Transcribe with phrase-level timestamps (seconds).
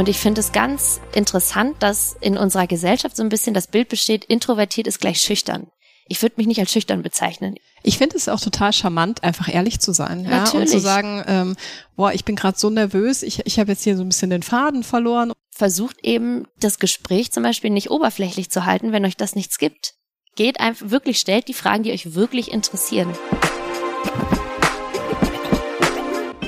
[0.00, 3.90] Und ich finde es ganz interessant, dass in unserer Gesellschaft so ein bisschen das Bild
[3.90, 5.66] besteht, introvertiert ist gleich schüchtern.
[6.08, 7.56] Ich würde mich nicht als schüchtern bezeichnen.
[7.82, 10.24] Ich finde es auch total charmant, einfach ehrlich zu sein.
[10.24, 10.48] Ja?
[10.52, 11.54] Und zu sagen, ähm,
[11.96, 14.42] boah, ich bin gerade so nervös, ich, ich habe jetzt hier so ein bisschen den
[14.42, 15.34] Faden verloren.
[15.50, 19.96] Versucht eben das Gespräch zum Beispiel nicht oberflächlich zu halten, wenn euch das nichts gibt.
[20.34, 23.12] Geht einfach wirklich, stellt die Fragen, die euch wirklich interessieren.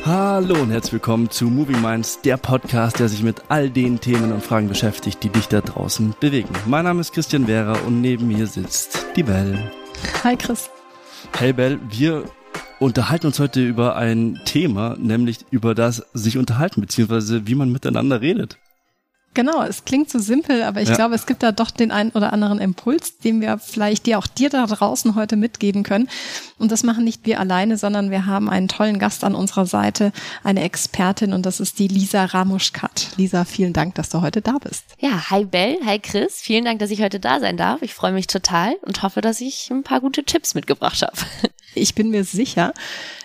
[0.04, 4.32] Hallo und herzlich willkommen zu Moving Minds, der Podcast, der sich mit all den Themen
[4.32, 6.48] und Fragen beschäftigt, die dich da draußen bewegen.
[6.66, 9.70] Mein Name ist Christian Vera und neben mir sitzt die Bell.
[10.24, 10.70] Hi Chris.
[11.38, 12.24] Hey Bell, wir
[12.80, 18.20] unterhalten uns heute über ein Thema, nämlich über das sich unterhalten, beziehungsweise wie man miteinander
[18.20, 18.58] redet.
[19.34, 20.94] Genau, es klingt so simpel, aber ich ja.
[20.94, 24.26] glaube, es gibt da doch den einen oder anderen Impuls, den wir vielleicht dir auch
[24.26, 26.08] dir da draußen heute mitgeben können.
[26.58, 30.12] Und das machen nicht wir alleine, sondern wir haben einen tollen Gast an unserer Seite,
[30.44, 33.12] eine Expertin und das ist die Lisa Ramuschkat.
[33.16, 34.84] Lisa, vielen Dank, dass du heute da bist.
[34.98, 36.40] Ja, hi Bell, hi Chris.
[36.40, 37.80] Vielen Dank, dass ich heute da sein darf.
[37.80, 41.16] Ich freue mich total und hoffe, dass ich ein paar gute Tipps mitgebracht habe.
[41.74, 42.74] Ich bin mir sicher.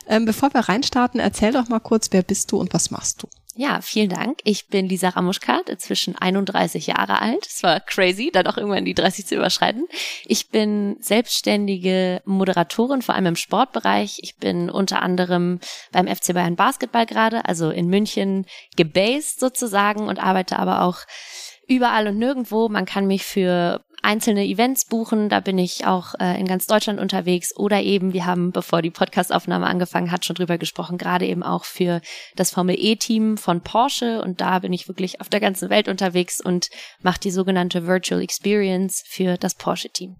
[0.07, 3.27] Ähm, bevor wir reinstarten, erzähl doch mal kurz, wer bist du und was machst du?
[3.59, 4.37] Ja, vielen Dank.
[4.43, 7.47] Ich bin Lisa Ramuschkat, inzwischen 31 Jahre alt.
[7.47, 9.87] Es war crazy, dann auch irgendwann die 30 zu überschreiten.
[10.25, 14.19] Ich bin selbstständige Moderatorin, vor allem im Sportbereich.
[14.21, 15.59] Ich bin unter anderem
[15.91, 20.99] beim FC Bayern Basketball gerade, also in München gebased sozusagen und arbeite aber auch
[21.67, 22.69] überall und nirgendwo.
[22.69, 25.27] Man kann mich für einzelne Events buchen.
[25.27, 27.55] Da bin ich auch äh, in ganz Deutschland unterwegs.
[27.55, 31.65] Oder eben, wir haben, bevor die Podcastaufnahme angefangen hat, schon drüber gesprochen, gerade eben auch
[31.65, 32.01] für
[32.35, 34.21] das Formel E-Team von Porsche.
[34.21, 36.69] Und da bin ich wirklich auf der ganzen Welt unterwegs und
[37.01, 40.15] mache die sogenannte Virtual Experience für das Porsche-Team.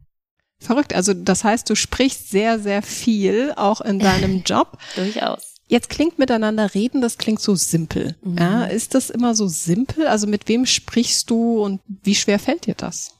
[0.59, 0.93] Verrückt.
[0.93, 4.77] Also das heißt, du sprichst sehr, sehr viel auch in deinem Job.
[4.95, 5.55] Durchaus.
[5.69, 8.15] Jetzt klingt miteinander reden, das klingt so simpel.
[8.21, 8.37] Mhm.
[8.37, 10.07] Ja, ist das immer so simpel?
[10.07, 13.16] Also mit wem sprichst du und wie schwer fällt dir das?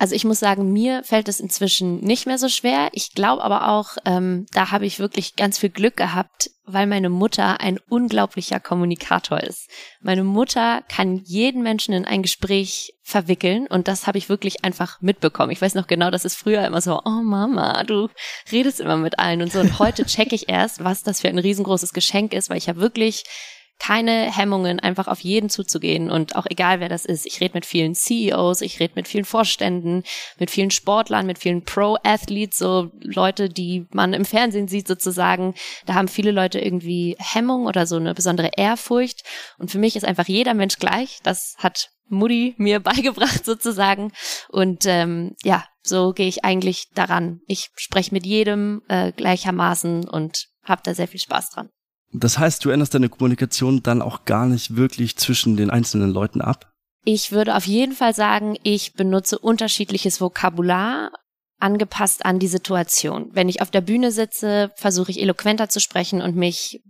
[0.00, 2.88] Also ich muss sagen, mir fällt es inzwischen nicht mehr so schwer.
[2.92, 7.08] Ich glaube aber auch, ähm, da habe ich wirklich ganz viel Glück gehabt, weil meine
[7.08, 9.68] Mutter ein unglaublicher Kommunikator ist.
[10.00, 15.00] Meine Mutter kann jeden Menschen in ein Gespräch verwickeln und das habe ich wirklich einfach
[15.00, 15.50] mitbekommen.
[15.50, 18.08] Ich weiß noch genau, dass es früher immer so, oh Mama, du
[18.52, 19.58] redest immer mit allen und so.
[19.58, 22.80] Und heute checke ich erst, was das für ein riesengroßes Geschenk ist, weil ich habe
[22.80, 23.24] wirklich
[23.78, 27.26] keine Hemmungen, einfach auf jeden zuzugehen und auch egal wer das ist.
[27.26, 30.02] Ich rede mit vielen CEOs, ich rede mit vielen Vorständen,
[30.38, 35.54] mit vielen Sportlern, mit vielen Pro-Athletes, so Leute, die man im Fernsehen sieht sozusagen.
[35.86, 39.22] Da haben viele Leute irgendwie Hemmung oder so eine besondere Ehrfurcht.
[39.58, 41.20] Und für mich ist einfach jeder Mensch gleich.
[41.22, 44.12] Das hat Mutti mir beigebracht sozusagen.
[44.48, 47.40] Und ähm, ja, so gehe ich eigentlich daran.
[47.46, 51.70] Ich spreche mit jedem äh, gleichermaßen und habe da sehr viel Spaß dran.
[52.12, 56.40] Das heißt, du änderst deine Kommunikation dann auch gar nicht wirklich zwischen den einzelnen Leuten
[56.40, 56.72] ab?
[57.04, 61.10] Ich würde auf jeden Fall sagen, ich benutze unterschiedliches Vokabular
[61.58, 63.30] angepasst an die Situation.
[63.32, 66.82] Wenn ich auf der Bühne sitze, versuche ich eloquenter zu sprechen und mich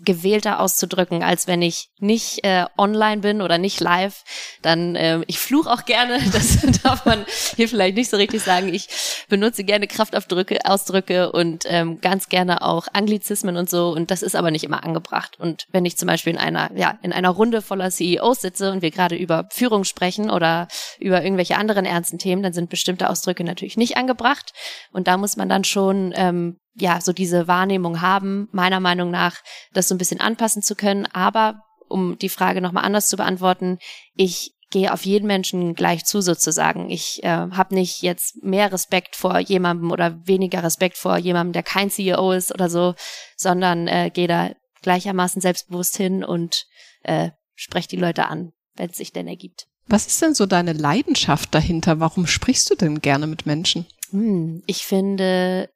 [0.00, 4.22] gewählter auszudrücken, als wenn ich nicht äh, online bin oder nicht live.
[4.62, 7.24] Dann, äh, ich fluche auch gerne, das darf man
[7.56, 8.72] hier vielleicht nicht so richtig sagen.
[8.72, 8.88] Ich
[9.28, 13.90] benutze gerne Kraftausdrücke Ausdrücke und ähm, ganz gerne auch Anglizismen und so.
[13.90, 15.38] Und das ist aber nicht immer angebracht.
[15.38, 18.82] Und wenn ich zum Beispiel in einer, ja, in einer Runde voller CEOs sitze und
[18.82, 23.44] wir gerade über Führung sprechen oder über irgendwelche anderen ernsten Themen, dann sind bestimmte Ausdrücke
[23.44, 24.52] natürlich nicht angebracht.
[24.92, 29.36] Und da muss man dann schon ähm, ja, so diese Wahrnehmung haben, meiner Meinung nach,
[29.72, 31.06] das so ein bisschen anpassen zu können.
[31.06, 33.78] Aber um die Frage nochmal anders zu beantworten,
[34.14, 36.90] ich gehe auf jeden Menschen gleich zu sozusagen.
[36.90, 41.62] Ich äh, habe nicht jetzt mehr Respekt vor jemandem oder weniger Respekt vor jemandem, der
[41.62, 42.94] kein CEO ist oder so,
[43.36, 44.50] sondern äh, gehe da
[44.82, 46.66] gleichermaßen selbstbewusst hin und
[47.02, 49.66] äh, spreche die Leute an, wenn es sich denn ergibt.
[49.86, 51.98] Was ist denn so deine Leidenschaft dahinter?
[51.98, 53.86] Warum sprichst du denn gerne mit Menschen?
[54.10, 55.70] Hm, ich finde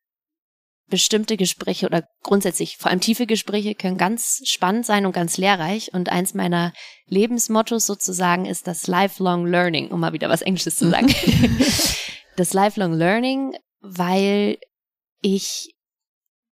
[0.89, 5.95] bestimmte Gespräche oder grundsätzlich vor allem tiefe Gespräche können ganz spannend sein und ganz lehrreich.
[5.95, 6.73] Und eins meiner
[7.07, 11.15] Lebensmottos sozusagen ist das Lifelong Learning, um mal wieder was Englisches zu sagen.
[12.37, 14.59] das Lifelong Learning, weil
[15.23, 15.75] ich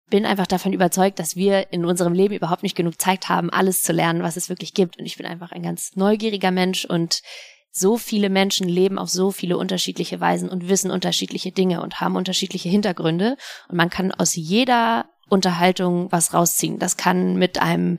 [0.10, 3.82] bin einfach davon überzeugt, dass wir in unserem Leben überhaupt nicht genug Zeit haben, alles
[3.82, 5.00] zu lernen, was es wirklich gibt.
[5.00, 7.22] Und ich bin einfach ein ganz neugieriger Mensch und
[7.76, 12.16] so viele Menschen leben auf so viele unterschiedliche Weisen und wissen unterschiedliche Dinge und haben
[12.16, 13.36] unterschiedliche Hintergründe.
[13.68, 16.78] Und man kann aus jeder Unterhaltung was rausziehen.
[16.78, 17.98] Das kann mit einem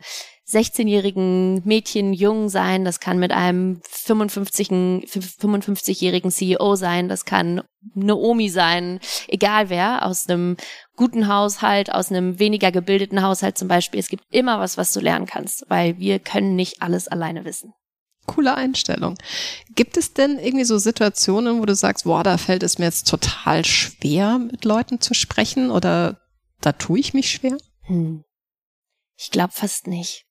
[0.49, 7.63] 16-jährigen Mädchen jung sein, das kann mit einem 55-jährigen CEO sein, das kann
[7.97, 10.59] eine Omi sein, egal wer, aus einem
[10.97, 14.01] guten Haushalt, aus einem weniger gebildeten Haushalt zum Beispiel.
[14.01, 17.73] Es gibt immer was, was du lernen kannst, weil wir können nicht alles alleine wissen.
[18.27, 19.17] Coole Einstellung.
[19.75, 23.09] Gibt es denn irgendwie so Situationen, wo du sagst, boah, da fällt es mir jetzt
[23.09, 26.21] total schwer, mit Leuten zu sprechen oder
[26.61, 27.57] da tue ich mich schwer?
[27.83, 28.25] Hm.
[29.17, 30.25] Ich glaube fast nicht.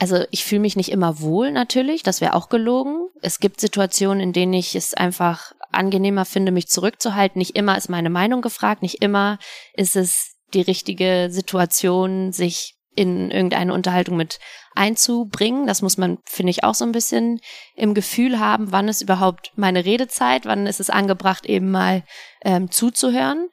[0.00, 3.08] Also ich fühle mich nicht immer wohl natürlich, das wäre auch gelogen.
[3.20, 7.38] Es gibt Situationen, in denen ich es einfach angenehmer finde, mich zurückzuhalten.
[7.38, 9.38] Nicht immer ist meine Meinung gefragt, nicht immer
[9.74, 14.38] ist es die richtige Situation, sich in irgendeine Unterhaltung mit
[14.78, 15.66] einzubringen.
[15.66, 17.40] Das muss man, finde ich, auch so ein bisschen
[17.74, 22.04] im Gefühl haben, wann ist überhaupt meine Redezeit, wann ist es angebracht, eben mal
[22.42, 23.48] ähm, zuzuhören.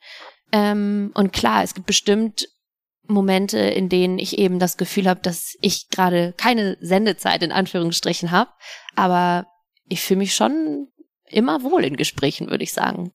[0.52, 2.48] Ähm, und klar, es gibt bestimmt
[3.08, 8.32] Momente, in denen ich eben das Gefühl habe, dass ich gerade keine Sendezeit in Anführungsstrichen
[8.32, 8.52] habe,
[8.96, 9.48] aber
[9.88, 10.88] ich fühle mich schon
[11.28, 13.12] immer wohl in Gesprächen, würde ich sagen.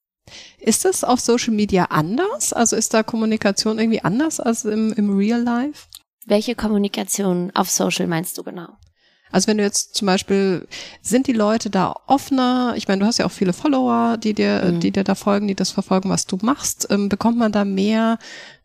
[0.58, 2.52] Ist das auf Social Media anders?
[2.52, 5.86] Also ist da Kommunikation irgendwie anders als im, im Real Life?
[6.30, 8.68] Welche Kommunikation auf Social meinst du genau?
[9.32, 10.68] Also wenn du jetzt zum Beispiel,
[11.02, 12.74] sind die Leute da offener?
[12.76, 14.78] Ich meine, du hast ja auch viele Follower, die dir, mhm.
[14.78, 16.86] die dir da folgen, die das verfolgen, was du machst.
[16.88, 18.18] Ähm, bekommt man da mehr,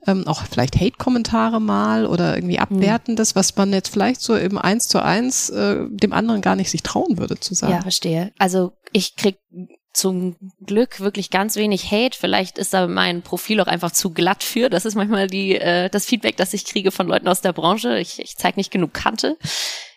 [0.06, 2.62] ähm, auch vielleicht Hate-Kommentare mal oder irgendwie mhm.
[2.62, 3.40] Abwertendes, mhm.
[3.40, 6.84] was man jetzt vielleicht so im Eins zu eins äh, dem anderen gar nicht sich
[6.84, 7.74] trauen würde zu sagen?
[7.74, 8.32] Ja, verstehe.
[8.38, 9.40] Also ich krieg
[9.96, 12.18] zum Glück wirklich ganz wenig Hate.
[12.18, 14.70] Vielleicht ist da mein Profil auch einfach zu glatt für.
[14.70, 17.98] Das ist manchmal die, äh, das Feedback, das ich kriege von Leuten aus der Branche.
[18.00, 19.38] Ich, ich zeige nicht genug Kante.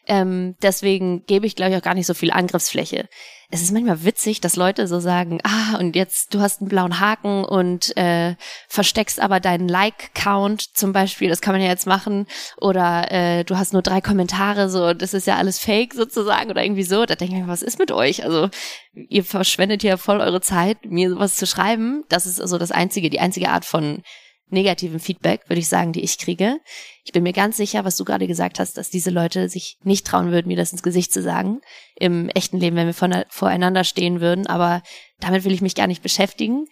[0.06, 3.08] Ähm, deswegen gebe ich, glaube ich, auch gar nicht so viel Angriffsfläche.
[3.50, 7.00] Es ist manchmal witzig, dass Leute so sagen, ah, und jetzt du hast einen blauen
[7.00, 8.36] Haken und äh,
[8.68, 12.26] versteckst aber deinen Like-Count zum Beispiel, das kann man ja jetzt machen,
[12.60, 16.62] oder äh, du hast nur drei Kommentare, so, das ist ja alles Fake sozusagen oder
[16.62, 17.06] irgendwie so.
[17.06, 18.22] Da denke ich mir, was ist mit euch?
[18.22, 18.50] Also
[18.92, 22.04] ihr verschwendet ja voll eure Zeit, mir sowas zu schreiben.
[22.10, 24.02] Das ist also das einzige, die einzige Art von
[24.50, 26.58] negativen Feedback, würde ich sagen, die ich kriege.
[27.04, 30.06] Ich bin mir ganz sicher, was du gerade gesagt hast, dass diese Leute sich nicht
[30.06, 31.60] trauen würden, mir das ins Gesicht zu sagen.
[31.96, 34.46] Im echten Leben, wenn wir voreinander stehen würden.
[34.46, 34.82] Aber
[35.20, 36.66] damit will ich mich gar nicht beschäftigen.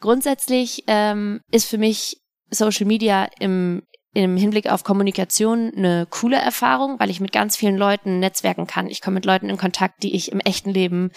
[0.00, 2.18] Grundsätzlich ähm, ist für mich
[2.50, 3.82] Social Media im,
[4.14, 8.88] im Hinblick auf Kommunikation eine coole Erfahrung, weil ich mit ganz vielen Leuten netzwerken kann.
[8.88, 11.10] Ich komme mit Leuten in Kontakt, die ich im echten Leben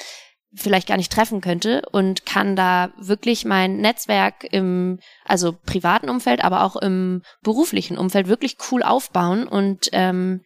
[0.54, 6.44] vielleicht gar nicht treffen könnte und kann da wirklich mein Netzwerk im, also privaten Umfeld,
[6.44, 10.42] aber auch im beruflichen Umfeld wirklich cool aufbauen und ähm,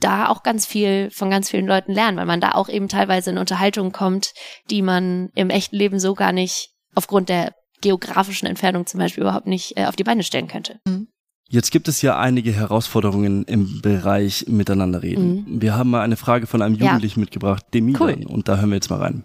[0.00, 3.30] da auch ganz viel von ganz vielen Leuten lernen, weil man da auch eben teilweise
[3.30, 4.34] in Unterhaltungen kommt,
[4.70, 9.46] die man im echten Leben so gar nicht aufgrund der geografischen Entfernung zum Beispiel überhaupt
[9.46, 10.80] nicht äh, auf die Beine stellen könnte.
[10.86, 11.08] Mhm.
[11.48, 15.44] Jetzt gibt es ja einige Herausforderungen im Bereich Miteinanderreden.
[15.46, 15.62] Mhm.
[15.62, 17.24] Wir haben mal eine Frage von einem Jugendlichen ja.
[17.24, 18.26] mitgebracht, dem Milan, cool.
[18.26, 19.24] und da hören wir jetzt mal rein.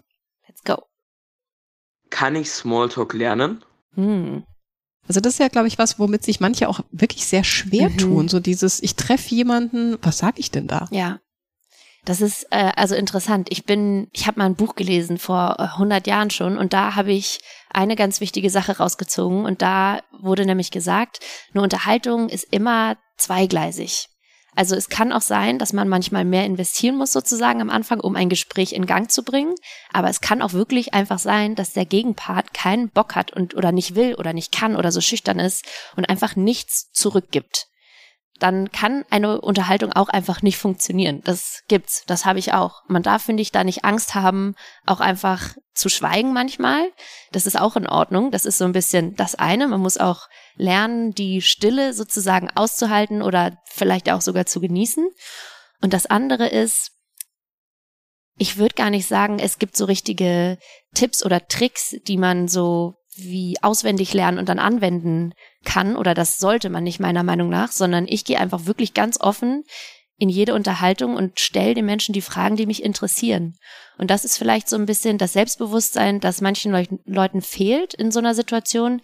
[2.11, 3.63] Kann ich Smalltalk lernen?
[3.95, 4.43] Hm.
[5.07, 7.97] Also das ist ja, glaube ich, was, womit sich manche auch wirklich sehr schwer mhm.
[7.97, 8.27] tun.
[8.29, 10.87] So dieses, ich treffe jemanden, was sag ich denn da?
[10.91, 11.19] Ja.
[12.05, 13.47] Das ist äh, also interessant.
[13.51, 17.11] Ich bin, ich habe mal ein Buch gelesen vor 100 Jahren schon und da habe
[17.11, 21.19] ich eine ganz wichtige Sache rausgezogen und da wurde nämlich gesagt,
[21.53, 24.07] eine Unterhaltung ist immer zweigleisig.
[24.55, 28.15] Also es kann auch sein, dass man manchmal mehr investieren muss sozusagen am Anfang, um
[28.15, 29.55] ein Gespräch in Gang zu bringen.
[29.93, 33.71] Aber es kann auch wirklich einfach sein, dass der Gegenpart keinen Bock hat und oder
[33.71, 35.65] nicht will oder nicht kann oder so schüchtern ist
[35.95, 37.70] und einfach nichts zurückgibt
[38.41, 41.21] dann kann eine Unterhaltung auch einfach nicht funktionieren.
[41.23, 42.81] Das gibt's, das habe ich auch.
[42.87, 44.55] Man darf, finde ich, da nicht Angst haben,
[44.87, 46.91] auch einfach zu schweigen manchmal.
[47.31, 48.31] Das ist auch in Ordnung.
[48.31, 49.67] Das ist so ein bisschen das eine.
[49.67, 55.07] Man muss auch lernen, die Stille sozusagen auszuhalten oder vielleicht auch sogar zu genießen.
[55.81, 56.91] Und das andere ist,
[58.39, 60.57] ich würde gar nicht sagen, es gibt so richtige
[60.95, 65.33] Tipps oder Tricks, die man so wie auswendig lernen und dann anwenden
[65.65, 69.19] kann oder das sollte man nicht meiner Meinung nach, sondern ich gehe einfach wirklich ganz
[69.19, 69.63] offen
[70.17, 73.57] in jede Unterhaltung und stelle den Menschen die Fragen, die mich interessieren.
[73.97, 78.19] Und das ist vielleicht so ein bisschen das Selbstbewusstsein, das manchen Leuten fehlt in so
[78.19, 79.01] einer Situation,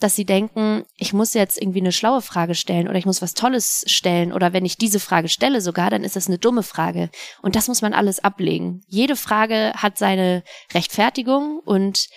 [0.00, 3.34] dass sie denken, ich muss jetzt irgendwie eine schlaue Frage stellen oder ich muss was
[3.34, 7.10] Tolles stellen oder wenn ich diese Frage stelle sogar, dann ist das eine dumme Frage.
[7.42, 8.82] Und das muss man alles ablegen.
[8.88, 10.42] Jede Frage hat seine
[10.72, 12.08] Rechtfertigung und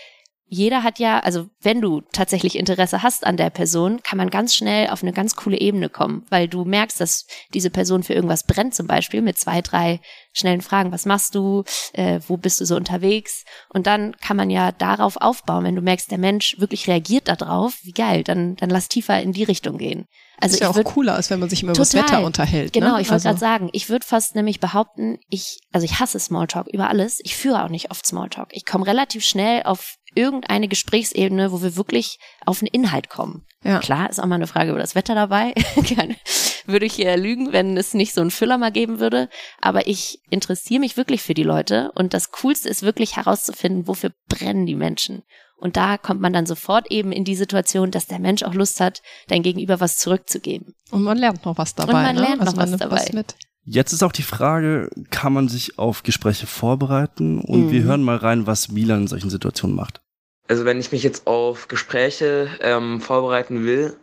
[0.50, 4.56] jeder hat ja, also wenn du tatsächlich Interesse hast an der Person, kann man ganz
[4.56, 8.46] schnell auf eine ganz coole Ebene kommen, weil du merkst, dass diese Person für irgendwas
[8.46, 10.00] brennt, zum Beispiel mit zwei, drei
[10.34, 10.92] schnellen Fragen.
[10.92, 11.64] Was machst du?
[11.94, 13.44] Äh, wo bist du so unterwegs?
[13.70, 17.78] Und dann kann man ja darauf aufbauen, wenn du merkst, der Mensch wirklich reagiert darauf,
[17.84, 20.08] wie geil, dann, dann lass tiefer in die Richtung gehen.
[20.40, 22.72] Also ist ja auch cooler, als wenn man sich immer über das Wetter unterhält.
[22.74, 23.02] Genau, ne?
[23.02, 23.30] ich wollte also.
[23.30, 27.20] gerade sagen, ich würde fast nämlich behaupten, ich, also ich hasse Smalltalk über alles.
[27.24, 28.50] Ich führe auch nicht oft Smalltalk.
[28.52, 33.46] Ich komme relativ schnell auf irgendeine Gesprächsebene, wo wir wirklich auf einen Inhalt kommen.
[33.64, 33.80] Ja.
[33.80, 35.54] Klar, ist auch mal eine Frage über das Wetter dabei.
[36.68, 39.30] würde ich hier lügen, wenn es nicht so einen Füller mal geben würde.
[39.62, 44.12] Aber ich interessiere mich wirklich für die Leute und das Coolste ist wirklich herauszufinden, wofür
[44.28, 45.24] brennen die Menschen.
[45.60, 48.80] Und da kommt man dann sofort eben in die Situation, dass der Mensch auch Lust
[48.80, 50.76] hat, dein Gegenüber was zurückzugeben.
[50.92, 51.94] Und man lernt noch was dabei.
[51.94, 52.22] Und man ne?
[52.22, 52.96] lernt also noch was dabei.
[52.98, 53.36] Was mit.
[53.64, 57.42] Jetzt ist auch die Frage, kann man sich auf Gespräche vorbereiten?
[57.42, 57.72] Und mhm.
[57.72, 60.02] wir hören mal rein, was Milan in solchen Situationen macht.
[60.48, 63.98] Also wenn ich mich jetzt auf Gespräche ähm, vorbereiten will,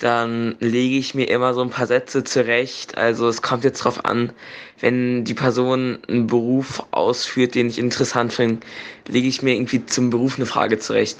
[0.00, 2.98] dann lege ich mir immer so ein paar Sätze zurecht.
[2.98, 4.32] Also es kommt jetzt drauf an,
[4.80, 8.66] wenn die Person einen Beruf ausführt, den ich interessant finde,
[9.08, 11.18] lege ich mir irgendwie zum Beruf eine Frage zurecht.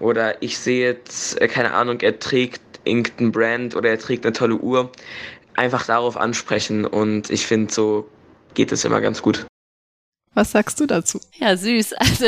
[0.00, 4.32] Oder ich sehe jetzt, äh, keine Ahnung, er trägt irgendein Brand oder er trägt eine
[4.32, 4.90] tolle Uhr.
[5.54, 8.08] Einfach darauf ansprechen und ich finde, so
[8.54, 9.46] geht es immer ganz gut.
[10.34, 11.20] Was sagst du dazu?
[11.38, 11.94] Ja, süß.
[11.94, 12.26] Also,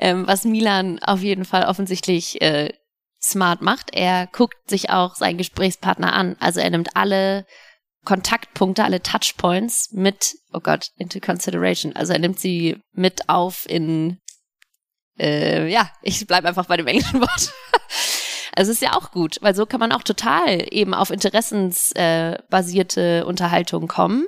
[0.00, 2.72] ähm, was Milan auf jeden Fall offensichtlich äh,
[3.22, 3.90] smart macht.
[3.92, 6.36] Er guckt sich auch seinen Gesprächspartner an.
[6.40, 7.46] Also er nimmt alle
[8.06, 11.94] Kontaktpunkte, alle Touchpoints mit, oh Gott, into consideration.
[11.94, 14.18] Also er nimmt sie mit auf in,
[15.18, 17.52] äh, ja, ich bleib einfach bei dem englischen Wort.
[18.54, 23.22] Also ist ja auch gut, weil so kann man auch total eben auf interessensbasierte äh,
[23.22, 24.26] Unterhaltung kommen.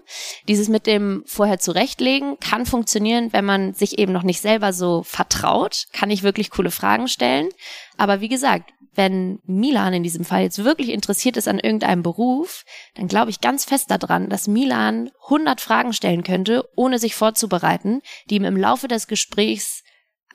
[0.49, 5.03] Dieses mit dem vorher zurechtlegen kann funktionieren, wenn man sich eben noch nicht selber so
[5.03, 7.49] vertraut, kann ich wirklich coole Fragen stellen.
[7.97, 12.65] Aber wie gesagt, wenn Milan in diesem Fall jetzt wirklich interessiert ist an irgendeinem Beruf,
[12.95, 18.03] dann glaube ich ganz fest daran, dass Milan 100 Fragen stellen könnte, ohne sich vorzubereiten,
[18.29, 19.82] die ihm im Laufe des Gesprächs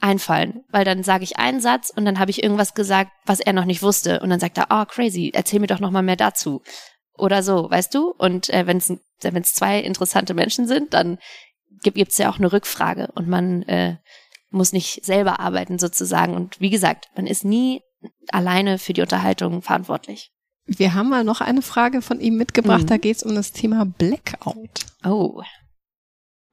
[0.01, 3.53] einfallen, weil dann sage ich einen Satz und dann habe ich irgendwas gesagt, was er
[3.53, 6.15] noch nicht wusste und dann sagt er, oh crazy, erzähl mir doch noch mal mehr
[6.15, 6.61] dazu
[7.17, 8.11] oder so, weißt du?
[8.11, 11.17] Und äh, wenn es wenn es zwei interessante Menschen sind, dann
[11.83, 13.97] gibt es ja auch eine Rückfrage und man äh,
[14.49, 17.81] muss nicht selber arbeiten sozusagen und wie gesagt, man ist nie
[18.29, 20.31] alleine für die Unterhaltung verantwortlich.
[20.65, 22.87] Wir haben mal noch eine Frage von ihm mitgebracht, mhm.
[22.87, 24.85] da geht es um das Thema Blackout.
[25.05, 25.41] Oh.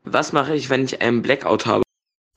[0.03, 1.84] Was mache ich, wenn ich einen Blackout habe?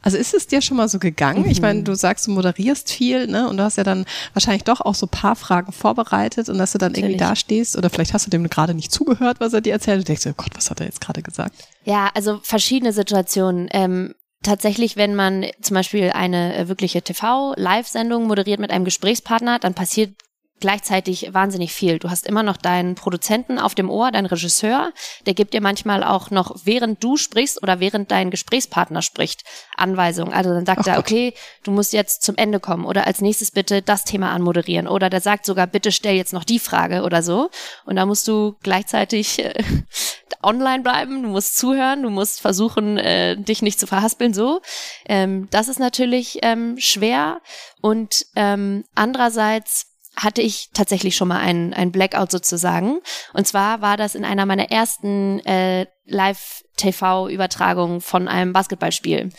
[0.07, 1.43] Also ist es dir schon mal so gegangen?
[1.43, 1.49] Mhm.
[1.49, 3.49] Ich meine, du sagst, du moderierst viel, ne?
[3.49, 6.77] Und du hast ja dann wahrscheinlich doch auch so paar Fragen vorbereitet und dass du
[6.77, 7.09] dann Natürlich.
[7.09, 9.99] irgendwie da stehst oder vielleicht hast du dem gerade nicht zugehört, was er dir erzählt
[9.99, 11.55] und denkst, oh Gott, was hat er jetzt gerade gesagt?
[11.83, 13.67] Ja, also verschiedene Situationen.
[13.71, 19.73] Ähm, tatsächlich, wenn man zum Beispiel eine äh, wirkliche TV-Live-Sendung moderiert mit einem Gesprächspartner, dann
[19.73, 20.11] passiert
[20.59, 21.99] gleichzeitig wahnsinnig viel.
[21.99, 24.91] Du hast immer noch deinen Produzenten auf dem Ohr, deinen Regisseur,
[25.25, 29.43] der gibt dir manchmal auch noch, während du sprichst oder während dein Gesprächspartner spricht,
[29.75, 30.33] Anweisungen.
[30.33, 31.33] Also dann sagt Ach er, okay,
[31.63, 35.21] du musst jetzt zum Ende kommen oder als nächstes bitte das Thema anmoderieren oder der
[35.21, 37.49] sagt sogar, bitte stell jetzt noch die Frage oder so.
[37.85, 39.53] Und da musst du gleichzeitig äh,
[40.43, 44.61] online bleiben, du musst zuhören, du musst versuchen, äh, dich nicht zu verhaspeln, so.
[45.07, 47.41] Ähm, das ist natürlich ähm, schwer
[47.81, 49.86] und ähm, andererseits
[50.17, 52.99] hatte ich tatsächlich schon mal einen, einen Blackout sozusagen.
[53.33, 59.29] Und zwar war das in einer meiner ersten äh, Live-TV-Übertragungen von einem Basketballspiel.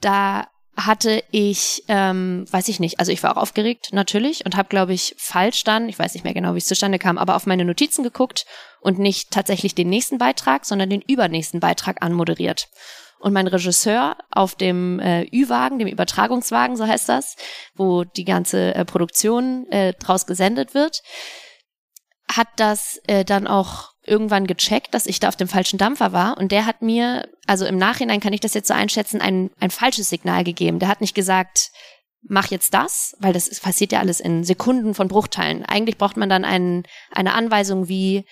[0.00, 4.70] Da hatte ich, ähm, weiß ich nicht, also ich war auch aufgeregt natürlich und habe,
[4.70, 7.46] glaube ich, falsch dann, ich weiß nicht mehr genau, wie es zustande kam, aber auf
[7.46, 8.46] meine Notizen geguckt
[8.80, 12.68] und nicht tatsächlich den nächsten Beitrag, sondern den übernächsten Beitrag anmoderiert.
[13.22, 17.36] Und mein Regisseur auf dem äh, Ü-Wagen, dem Übertragungswagen, so heißt das,
[17.74, 21.02] wo die ganze äh, Produktion äh, draus gesendet wird,
[22.28, 26.36] hat das äh, dann auch irgendwann gecheckt, dass ich da auf dem falschen Dampfer war.
[26.36, 29.70] Und der hat mir, also im Nachhinein kann ich das jetzt so einschätzen, ein, ein
[29.70, 30.80] falsches Signal gegeben.
[30.80, 31.70] Der hat nicht gesagt,
[32.22, 35.64] mach jetzt das, weil das passiert ja alles in Sekunden von Bruchteilen.
[35.64, 38.24] Eigentlich braucht man dann ein, eine Anweisung wie,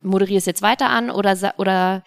[0.00, 2.04] moderiere es jetzt weiter an oder, oder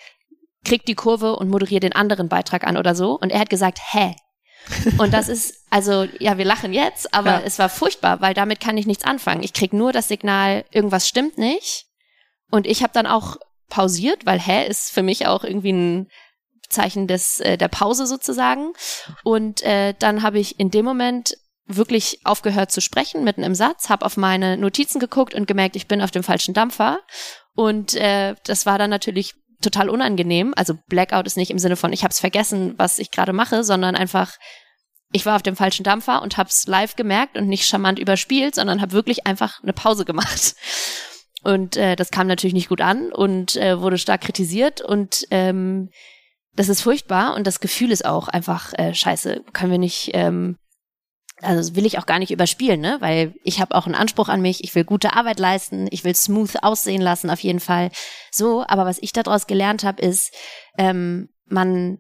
[0.66, 3.18] kriegt die Kurve und moderiert den anderen Beitrag an oder so.
[3.18, 4.16] Und er hat gesagt, hä?
[4.98, 7.42] und das ist, also, ja, wir lachen jetzt, aber ja.
[7.46, 9.44] es war furchtbar, weil damit kann ich nichts anfangen.
[9.44, 11.86] Ich krieg nur das Signal, irgendwas stimmt nicht.
[12.52, 13.38] Und ich habe dann auch
[13.70, 16.08] pausiert, weil hä ist für mich auch irgendwie ein
[16.70, 18.74] Zeichen des äh, der Pause sozusagen.
[19.24, 21.36] Und äh, dann habe ich in dem Moment
[21.66, 25.88] wirklich aufgehört zu sprechen mitten im Satz, habe auf meine Notizen geguckt und gemerkt, ich
[25.88, 27.00] bin auf dem falschen Dampfer.
[27.56, 30.54] Und äh, das war dann natürlich total unangenehm.
[30.56, 33.64] Also Blackout ist nicht im Sinne von, ich habe es vergessen, was ich gerade mache,
[33.64, 34.34] sondern einfach,
[35.12, 38.56] ich war auf dem falschen Dampfer und habe es live gemerkt und nicht charmant überspielt,
[38.56, 40.56] sondern habe wirklich einfach eine Pause gemacht.
[41.44, 45.90] Und äh, das kam natürlich nicht gut an und äh, wurde stark kritisiert und ähm,
[46.54, 49.44] das ist furchtbar und das Gefühl ist auch einfach äh, scheiße.
[49.54, 50.58] Können wir nicht ähm,
[51.42, 52.98] also will ich auch gar nicht überspielen, ne?
[53.00, 56.16] Weil ich habe auch einen Anspruch an mich, ich will gute Arbeit leisten, ich will
[56.16, 57.92] smooth aussehen lassen, auf jeden Fall.
[58.32, 60.34] So, aber was ich daraus gelernt habe, ist,
[60.78, 62.00] ähm, man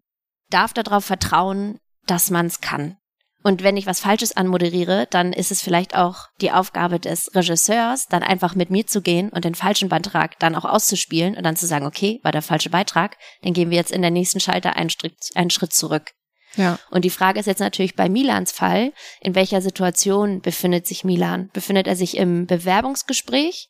[0.50, 2.98] darf darauf vertrauen, dass man es kann.
[3.41, 8.08] Und wenn ich was Falsches anmoderiere, dann ist es vielleicht auch die Aufgabe des Regisseurs,
[8.08, 11.55] dann einfach mit mir zu gehen und den falschen Beitrag dann auch auszuspielen und dann
[11.55, 14.75] zu sagen, okay, war der falsche Beitrag, dann gehen wir jetzt in der nächsten Schalter
[14.75, 16.12] einen Schritt, einen Schritt zurück.
[16.56, 16.79] Ja.
[16.89, 21.50] Und die Frage ist jetzt natürlich bei Milans Fall, in welcher Situation befindet sich Milan?
[21.53, 23.70] Befindet er sich im Bewerbungsgespräch?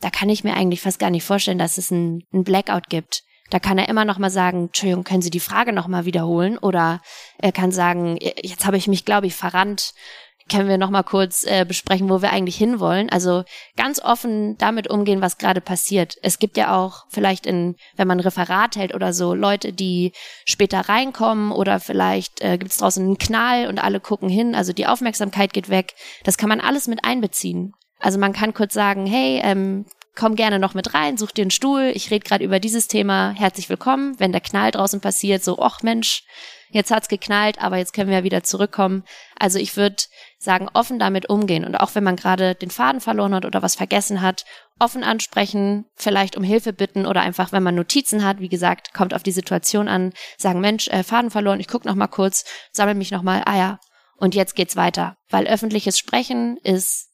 [0.00, 3.22] Da kann ich mir eigentlich fast gar nicht vorstellen, dass es ein, ein Blackout gibt.
[3.50, 6.58] Da kann er immer noch mal sagen, Entschuldigung, können Sie die Frage noch mal wiederholen?
[6.58, 7.00] Oder
[7.38, 9.94] er kann sagen, jetzt habe ich mich, glaube ich, verrannt.
[10.50, 13.10] Können wir noch mal kurz äh, besprechen, wo wir eigentlich hinwollen?
[13.10, 13.44] Also
[13.76, 16.16] ganz offen damit umgehen, was gerade passiert.
[16.22, 20.12] Es gibt ja auch vielleicht in, wenn man ein Referat hält oder so, Leute, die
[20.46, 24.54] später reinkommen oder vielleicht äh, gibt es draußen einen Knall und alle gucken hin.
[24.54, 25.94] Also die Aufmerksamkeit geht weg.
[26.24, 27.72] Das kann man alles mit einbeziehen.
[28.00, 29.84] Also man kann kurz sagen, hey, ähm,
[30.18, 33.32] komm gerne noch mit rein, such dir einen Stuhl, ich rede gerade über dieses Thema,
[33.36, 34.18] herzlich willkommen.
[34.18, 36.24] Wenn der Knall draußen passiert, so, ach Mensch,
[36.70, 39.04] jetzt hat's geknallt, aber jetzt können wir wieder zurückkommen.
[39.38, 39.96] Also ich würde
[40.38, 43.74] sagen, offen damit umgehen und auch wenn man gerade den Faden verloren hat oder was
[43.74, 44.44] vergessen hat,
[44.78, 49.14] offen ansprechen, vielleicht um Hilfe bitten oder einfach, wenn man Notizen hat, wie gesagt, kommt
[49.14, 52.94] auf die Situation an, sagen, Mensch, äh, Faden verloren, ich guck noch mal kurz, sammel
[52.94, 53.78] mich noch mal, ah ja,
[54.16, 57.08] und jetzt geht's weiter, weil öffentliches Sprechen ist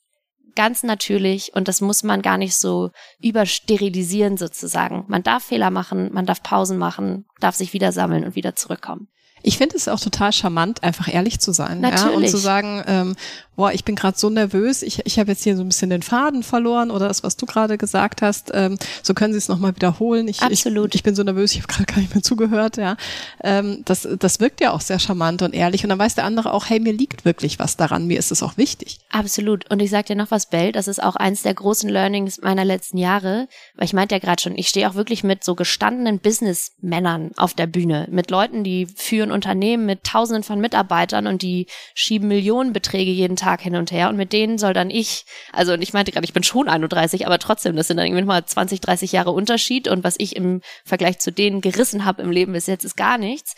[0.55, 5.05] ganz natürlich und das muss man gar nicht so übersterilisieren sozusagen.
[5.09, 9.09] Man darf Fehler machen, man darf Pausen machen, darf sich wieder sammeln und wieder zurückkommen.
[9.47, 12.03] Ich finde es auch total charmant, einfach ehrlich zu sein Natürlich.
[12.03, 13.17] ja, und zu sagen, ähm,
[13.57, 16.03] boah, ich bin gerade so nervös, ich, ich habe jetzt hier so ein bisschen den
[16.03, 19.75] Faden verloren oder das, was du gerade gesagt hast, ähm, so können Sie es nochmal
[19.75, 20.29] wiederholen.
[20.29, 20.95] Ich, Absolut.
[20.95, 22.77] Ich, ich bin so nervös, ich habe gerade gar nicht mehr zugehört.
[22.77, 22.97] Ja,
[23.43, 26.53] ähm, das, das wirkt ja auch sehr charmant und ehrlich und dann weiß der andere
[26.53, 28.99] auch, hey, mir liegt wirklich was daran, mir ist es auch wichtig.
[29.11, 29.71] Absolut.
[29.71, 32.65] Und ich sage dir noch was, Bell, das ist auch eins der großen Learnings meiner
[32.65, 36.19] letzten Jahre, weil ich meinte ja gerade schon, ich stehe auch wirklich mit so gestandenen
[36.19, 41.67] Businessmännern auf der Bühne, mit Leuten, die führen Unternehmen mit Tausenden von Mitarbeitern und die
[41.95, 45.83] schieben Millionenbeträge jeden Tag hin und her und mit denen soll dann ich, also und
[45.83, 48.81] ich meinte gerade, ich bin schon 31, aber trotzdem, das sind dann irgendwie mal 20,
[48.81, 52.67] 30 Jahre Unterschied und was ich im Vergleich zu denen gerissen habe im Leben bis
[52.67, 53.55] jetzt ist gar nichts.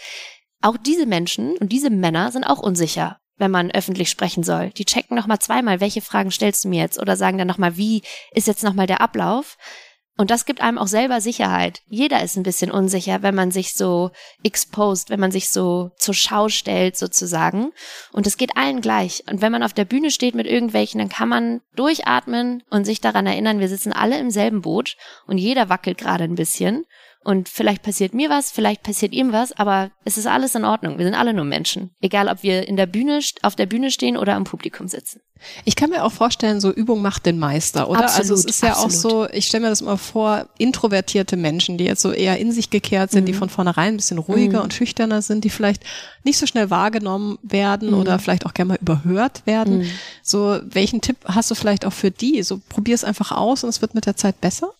[0.63, 4.71] Auch diese Menschen und diese Männer sind auch unsicher wenn man öffentlich sprechen soll.
[4.71, 7.59] Die checken noch mal zweimal, welche Fragen stellst du mir jetzt oder sagen dann noch
[7.59, 9.59] mal, wie ist jetzt noch mal der Ablauf?
[10.17, 11.83] Und das gibt einem auch selber Sicherheit.
[11.89, 16.15] Jeder ist ein bisschen unsicher, wenn man sich so exposed, wenn man sich so zur
[16.15, 17.73] Schau stellt sozusagen.
[18.13, 19.25] Und es geht allen gleich.
[19.31, 23.03] Und wenn man auf der Bühne steht mit irgendwelchen, dann kann man durchatmen und sich
[23.03, 26.87] daran erinnern, wir sitzen alle im selben Boot und jeder wackelt gerade ein bisschen.
[27.27, 30.97] Und vielleicht passiert mir was, vielleicht passiert ihm was, aber es ist alles in Ordnung.
[30.97, 31.91] Wir sind alle nur Menschen.
[32.01, 35.21] Egal, ob wir in der Bühne, auf der Bühne stehen oder im Publikum sitzen.
[35.65, 38.05] Ich kann mir auch vorstellen, so Übung macht den Meister, oder?
[38.05, 38.87] Absolut, also es ist ja absolut.
[38.87, 42.53] auch so, ich stelle mir das immer vor, introvertierte Menschen, die jetzt so eher in
[42.53, 43.27] sich gekehrt sind, mhm.
[43.27, 44.65] die von vornherein ein bisschen ruhiger mhm.
[44.65, 45.83] und schüchterner sind, die vielleicht
[46.23, 47.99] nicht so schnell wahrgenommen werden mhm.
[47.99, 49.79] oder vielleicht auch gerne mal überhört werden.
[49.79, 49.91] Mhm.
[50.23, 52.45] So, welchen Tipp hast du vielleicht auch für die?
[52.45, 54.73] So, probier es einfach aus und es wird mit der Zeit besser?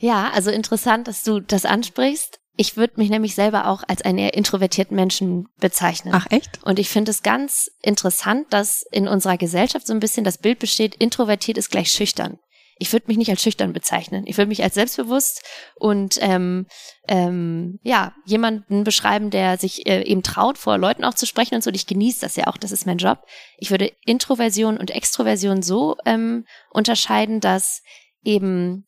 [0.00, 2.40] Ja, also interessant, dass du das ansprichst.
[2.56, 6.12] Ich würde mich nämlich selber auch als einen eher introvertierten Menschen bezeichnen.
[6.14, 6.62] Ach echt?
[6.64, 10.58] Und ich finde es ganz interessant, dass in unserer Gesellschaft so ein bisschen das Bild
[10.58, 12.38] besteht, introvertiert ist gleich schüchtern.
[12.78, 14.24] Ich würde mich nicht als schüchtern bezeichnen.
[14.26, 15.42] Ich würde mich als selbstbewusst
[15.74, 16.66] und ähm,
[17.08, 21.62] ähm, ja jemanden beschreiben, der sich äh, eben traut, vor Leuten auch zu sprechen und
[21.62, 21.68] so.
[21.68, 22.56] Und ich genieße das ja auch.
[22.56, 23.18] Das ist mein Job.
[23.58, 27.82] Ich würde Introversion und Extroversion so ähm, unterscheiden, dass
[28.24, 28.86] eben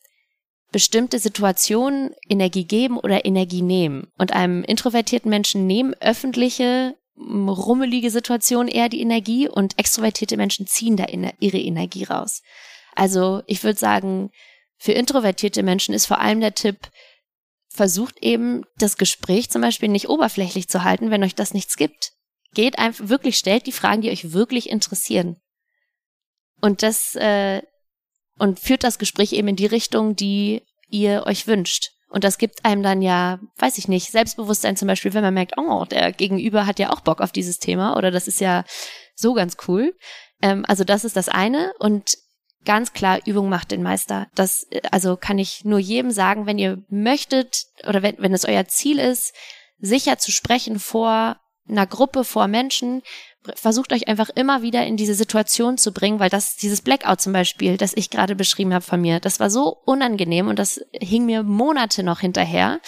[0.73, 4.09] bestimmte Situationen Energie geben oder Energie nehmen.
[4.19, 10.97] Und einem introvertierten Menschen nehmen öffentliche, rummelige Situationen eher die Energie und extrovertierte Menschen ziehen
[10.97, 12.43] da ihre Energie raus.
[12.95, 14.31] Also ich würde sagen,
[14.79, 16.91] für introvertierte Menschen ist vor allem der Tipp,
[17.69, 22.13] versucht eben das Gespräch zum Beispiel nicht oberflächlich zu halten, wenn euch das nichts gibt.
[22.55, 25.37] Geht einfach wirklich, stellt die Fragen, die euch wirklich interessieren.
[26.61, 27.63] Und das äh,
[28.39, 31.91] und führt das Gespräch eben in die Richtung, die ihr euch wünscht.
[32.09, 35.55] Und das gibt einem dann ja, weiß ich nicht, Selbstbewusstsein zum Beispiel, wenn man merkt,
[35.57, 38.65] oh, der Gegenüber hat ja auch Bock auf dieses Thema oder das ist ja
[39.15, 39.97] so ganz cool.
[40.43, 42.19] Ähm, also das ist das eine und
[42.65, 44.29] ganz klar, Übung macht den Meister.
[44.35, 48.67] Das, also kann ich nur jedem sagen, wenn ihr möchtet oder wenn, wenn es euer
[48.67, 49.35] Ziel ist,
[49.79, 51.37] sicher zu sprechen vor
[51.69, 53.03] einer Gruppe, vor Menschen,
[53.55, 57.33] versucht euch einfach immer wieder in diese Situation zu bringen, weil das, dieses Blackout zum
[57.33, 61.27] Beispiel, das ich gerade beschrieben habe von mir, das war so unangenehm und das hing
[61.27, 62.81] mir Monate noch hinterher.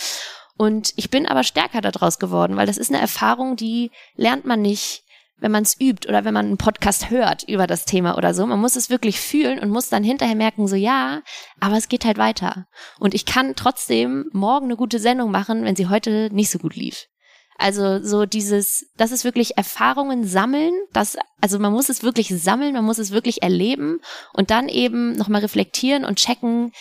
[0.57, 4.63] Und ich bin aber stärker daraus geworden, weil das ist eine Erfahrung, die lernt man
[4.63, 5.03] nicht,
[5.37, 8.47] wenn man es übt oder wenn man einen Podcast hört über das Thema oder so.
[8.47, 11.23] Man muss es wirklich fühlen und muss dann hinterher merken, so ja,
[11.61, 12.67] aber es geht halt weiter.
[13.01, 16.77] Und ich kann trotzdem morgen eine gute Sendung machen, wenn sie heute nicht so gut
[16.77, 17.09] lief.
[17.57, 22.75] Also so dieses, das ist wirklich Erfahrungen sammeln, das, also man muss es wirklich sammeln,
[22.75, 24.01] man muss es wirklich erleben
[24.33, 26.73] und dann eben nochmal reflektieren und checken,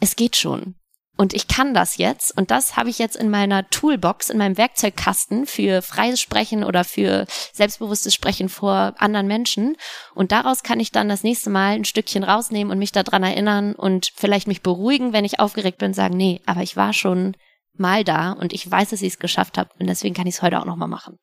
[0.00, 0.74] es geht schon.
[1.20, 2.36] Und ich kann das jetzt.
[2.38, 6.84] Und das habe ich jetzt in meiner Toolbox, in meinem Werkzeugkasten für freies Sprechen oder
[6.84, 9.76] für selbstbewusstes Sprechen vor anderen Menschen.
[10.14, 13.74] Und daraus kann ich dann das nächste Mal ein Stückchen rausnehmen und mich daran erinnern
[13.74, 17.36] und vielleicht mich beruhigen, wenn ich aufgeregt bin, sagen, nee, aber ich war schon
[17.78, 20.42] mal da und ich weiß, dass ich es geschafft habe und deswegen kann ich es
[20.42, 21.18] heute auch nochmal machen.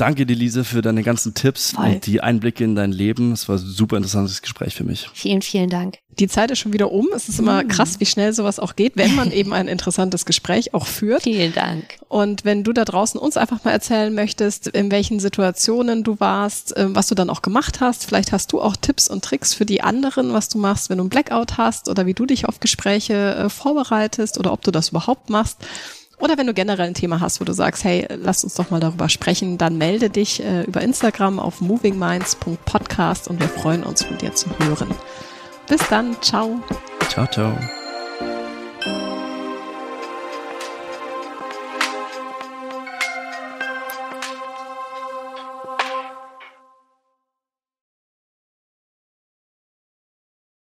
[0.00, 1.84] Danke dir, Lise, für deine ganzen Tipps Voll.
[1.84, 3.32] und die Einblicke in dein Leben.
[3.32, 5.10] Es war ein super interessantes Gespräch für mich.
[5.12, 5.98] Vielen, vielen Dank.
[6.18, 7.08] Die Zeit ist schon wieder um.
[7.14, 10.72] Es ist immer krass, wie schnell sowas auch geht, wenn man eben ein interessantes Gespräch
[10.72, 11.24] auch führt.
[11.24, 11.84] Vielen Dank.
[12.08, 16.74] Und wenn du da draußen uns einfach mal erzählen möchtest, in welchen Situationen du warst,
[16.78, 19.66] äh, was du dann auch gemacht hast, vielleicht hast du auch Tipps und Tricks für
[19.66, 22.58] die anderen, was du machst, wenn du einen Blackout hast oder wie du dich auf
[22.58, 25.58] Gespräche äh, vorbereitest oder ob du das überhaupt machst.
[26.20, 28.78] Oder wenn du generell ein Thema hast, wo du sagst, hey, lass uns doch mal
[28.78, 34.18] darüber sprechen, dann melde dich äh, über Instagram auf movingminds.podcast und wir freuen uns von
[34.18, 34.88] dir zu hören.
[35.68, 36.60] Bis dann, ciao.
[37.08, 37.79] Ciao, ciao.